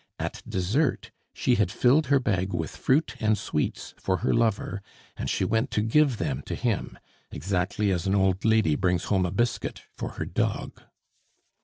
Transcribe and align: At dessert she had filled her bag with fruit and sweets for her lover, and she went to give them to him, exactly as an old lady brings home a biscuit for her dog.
At 0.17 0.41
dessert 0.49 1.11
she 1.31 1.53
had 1.61 1.71
filled 1.71 2.07
her 2.07 2.19
bag 2.19 2.53
with 2.55 2.75
fruit 2.75 3.15
and 3.19 3.37
sweets 3.37 3.93
for 3.99 4.17
her 4.25 4.33
lover, 4.33 4.81
and 5.15 5.29
she 5.29 5.45
went 5.45 5.69
to 5.77 5.83
give 5.83 6.17
them 6.17 6.41
to 6.47 6.55
him, 6.55 6.97
exactly 7.29 7.91
as 7.91 8.07
an 8.07 8.15
old 8.15 8.43
lady 8.43 8.73
brings 8.73 9.03
home 9.03 9.27
a 9.27 9.31
biscuit 9.31 9.83
for 9.95 10.13
her 10.13 10.25
dog. 10.25 10.81